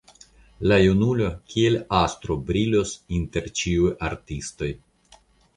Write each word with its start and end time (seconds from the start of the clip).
La 0.71 0.77
junulo 0.83 1.27
kiel 1.51 1.77
astro 1.99 2.37
brilos 2.49 2.97
inter 3.19 3.51
ĉiuj 3.61 3.93
artistoj. 4.11 4.73